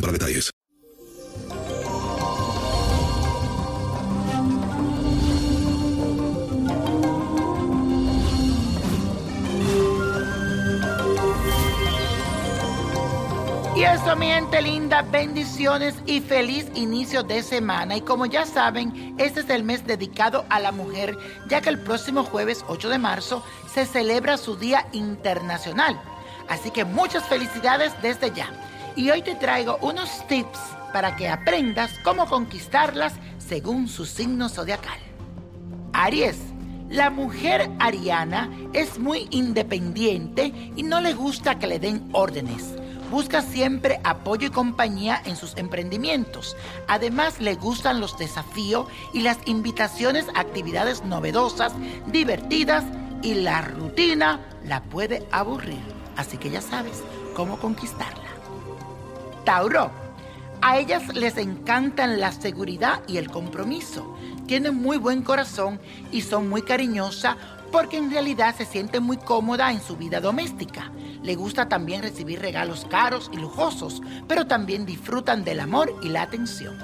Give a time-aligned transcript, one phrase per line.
[0.00, 0.50] para detalles.
[13.76, 17.96] Y eso, mi gente linda, bendiciones y feliz inicio de semana.
[17.96, 21.16] Y como ya saben, este es el mes dedicado a la mujer,
[21.48, 26.00] ya que el próximo jueves 8 de marzo se celebra su Día Internacional.
[26.48, 28.50] Así que muchas felicidades desde ya.
[28.98, 30.58] Y hoy te traigo unos tips
[30.92, 34.98] para que aprendas cómo conquistarlas según su signo zodiacal.
[35.92, 36.36] Aries.
[36.90, 42.74] La mujer ariana es muy independiente y no le gusta que le den órdenes.
[43.08, 46.56] Busca siempre apoyo y compañía en sus emprendimientos.
[46.88, 51.72] Además, le gustan los desafíos y las invitaciones a actividades novedosas,
[52.08, 52.82] divertidas
[53.22, 55.78] y la rutina la puede aburrir.
[56.16, 57.04] Así que ya sabes
[57.36, 58.27] cómo conquistarla.
[59.48, 59.90] Tauro.
[60.60, 64.14] A ellas les encantan la seguridad y el compromiso.
[64.46, 65.80] Tienen muy buen corazón
[66.12, 67.36] y son muy cariñosas
[67.72, 70.92] porque en realidad se sienten muy cómoda en su vida doméstica.
[71.22, 76.20] Le gusta también recibir regalos caros y lujosos, pero también disfrutan del amor y la
[76.20, 76.76] atención.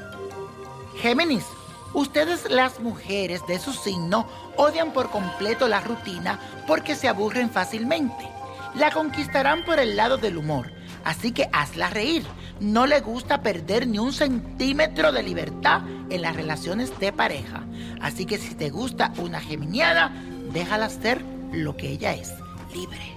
[1.03, 1.45] Géminis,
[1.93, 4.27] ustedes las mujeres de su signo
[4.57, 8.27] odian por completo la rutina porque se aburren fácilmente.
[8.75, 10.73] La conquistarán por el lado del humor,
[11.05, 12.25] así que hazla reír
[12.61, 17.65] no le gusta perder ni un centímetro de libertad en las relaciones de pareja.
[18.01, 20.13] Así que si te gusta una geminiana,
[20.53, 22.33] déjala ser lo que ella es,
[22.75, 23.15] libre.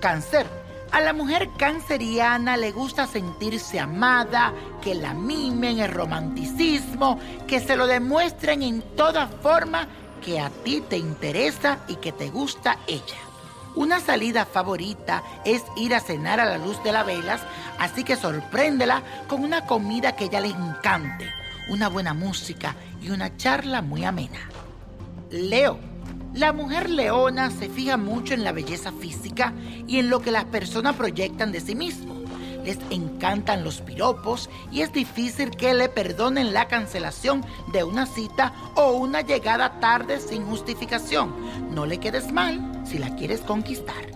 [0.00, 0.46] Cáncer.
[0.92, 7.76] A la mujer canceriana le gusta sentirse amada, que la mimen, el romanticismo, que se
[7.76, 9.88] lo demuestren en toda forma
[10.24, 13.25] que a ti te interesa y que te gusta ella.
[13.76, 17.42] Una salida favorita es ir a cenar a la luz de las velas,
[17.78, 21.30] así que sorpréndela con una comida que ella le encante,
[21.68, 24.48] una buena música y una charla muy amena.
[25.30, 25.78] Leo.
[26.32, 29.52] La mujer leona se fija mucho en la belleza física
[29.86, 32.15] y en lo que las personas proyectan de sí mismo.
[32.66, 38.52] Les encantan los piropos y es difícil que le perdonen la cancelación de una cita
[38.74, 41.32] o una llegada tarde sin justificación.
[41.72, 44.10] No le quedes mal si la quieres conquistar.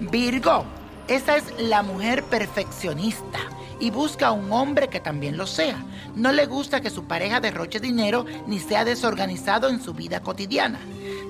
[0.00, 0.64] Virgo,
[1.08, 3.38] esa es la mujer perfeccionista
[3.80, 5.82] y busca a un hombre que también lo sea.
[6.14, 10.80] No le gusta que su pareja derroche dinero ni sea desorganizado en su vida cotidiana.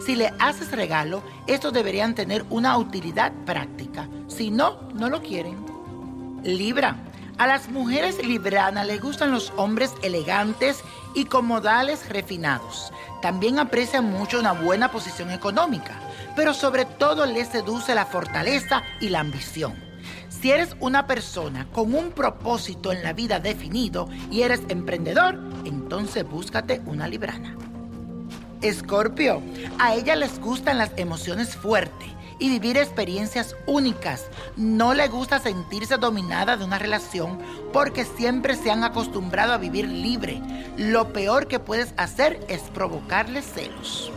[0.05, 4.09] Si le haces regalo, estos deberían tener una utilidad práctica.
[4.27, 5.76] Si no, no lo quieren.
[6.47, 6.97] Libra.
[7.37, 10.83] A las mujeres libranas les gustan los hombres elegantes
[11.15, 12.93] y con modales refinados.
[13.21, 16.01] También aprecian mucho una buena posición económica
[16.37, 19.75] pero sobre todo le seduce la fortaleza y la ambición.
[20.29, 26.29] Si eres una persona con un propósito en la vida definido y eres emprendedor, entonces
[26.29, 27.57] búscate una librana.
[28.61, 29.43] Escorpio,
[29.79, 34.27] a ella les gustan las emociones fuertes y vivir experiencias únicas.
[34.57, 37.39] No le gusta sentirse dominada de una relación
[37.73, 40.43] porque siempre se han acostumbrado a vivir libre.
[40.77, 44.11] Lo peor que puedes hacer es provocarle celos.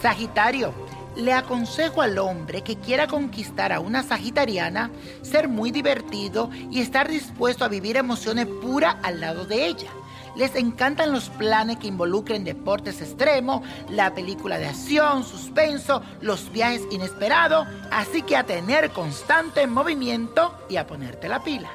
[0.00, 0.72] Sagitario,
[1.16, 4.90] le aconsejo al hombre que quiera conquistar a una sagitariana
[5.22, 9.90] ser muy divertido y estar dispuesto a vivir emociones puras al lado de ella.
[10.36, 16.82] Les encantan los planes que involucren deportes extremos, la película de acción, suspenso, los viajes
[16.90, 21.70] inesperados, así que a tener constante movimiento y a ponerte la pila.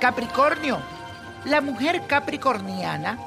[0.00, 0.78] Capricornio,
[1.46, 3.18] la mujer capricorniana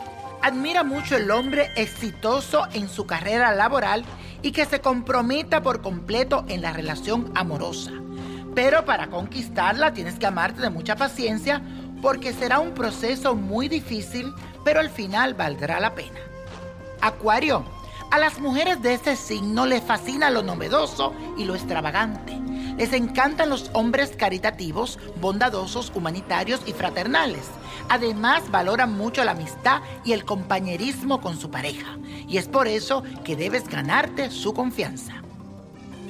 [0.42, 4.06] admira mucho el hombre exitoso en su carrera laboral
[4.42, 7.92] y que se comprometa por completo en la relación amorosa.
[8.56, 11.62] Pero para conquistarla tienes que amarte de mucha paciencia
[12.02, 14.34] porque será un proceso muy difícil,
[14.64, 16.20] pero al final valdrá la pena.
[17.02, 17.64] Acuario,
[18.12, 22.38] a las mujeres de este signo les fascina lo novedoso y lo extravagante.
[22.78, 27.46] Les encantan los hombres caritativos, bondadosos, humanitarios y fraternales.
[27.90, 31.98] Además, valoran mucho la amistad y el compañerismo con su pareja.
[32.28, 35.22] Y es por eso que debes ganarte su confianza.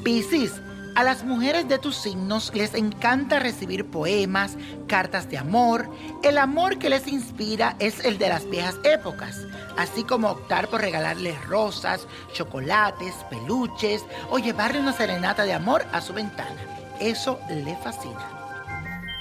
[0.03, 0.53] Piscis,
[0.95, 4.57] a las mujeres de tus signos les encanta recibir poemas,
[4.87, 5.89] cartas de amor.
[6.23, 9.45] El amor que les inspira es el de las viejas épocas,
[9.77, 16.01] así como optar por regalarles rosas, chocolates, peluches o llevarle una serenata de amor a
[16.01, 16.61] su ventana.
[16.99, 18.27] Eso le fascina.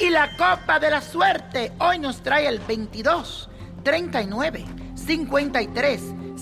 [0.00, 3.48] Y la copa de la suerte hoy nos trae el 22,
[3.84, 4.64] 39,
[4.94, 6.19] 53.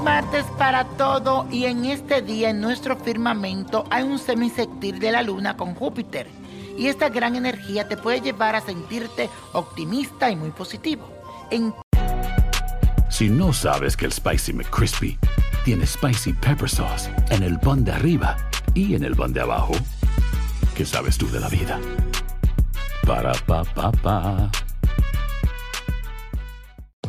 [0.00, 5.22] Martes para todo y en este día en nuestro firmamento hay un semisectir de la
[5.22, 6.28] luna con Júpiter
[6.78, 11.08] y esta gran energía te puede llevar a sentirte optimista y muy positivo.
[13.10, 15.18] Si no sabes que el Spicy McCrispy
[15.64, 18.36] tiene Spicy Pepper Sauce en el pan de arriba
[18.74, 19.72] y en el pan de abajo,
[20.74, 21.78] ¿qué sabes tú de la vida?
[23.06, 24.50] Para, pa, pa, pa.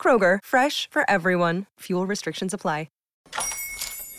[0.00, 1.66] Kroger, fresh for everyone.
[1.80, 2.88] Fuel restrictions apply.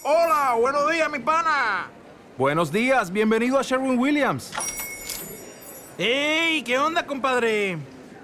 [0.03, 1.88] Hola, buenos días, mi pana.
[2.35, 4.51] Buenos días, bienvenido a Sherwin Williams.
[6.00, 6.63] ¡Ey!
[6.63, 7.77] ¿Qué onda, compadre?